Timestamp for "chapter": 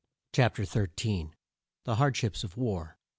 0.33-0.65